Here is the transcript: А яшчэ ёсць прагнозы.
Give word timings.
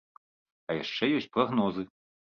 А 0.69 0.77
яшчэ 0.79 1.03
ёсць 1.21 1.31
прагнозы. 1.37 1.91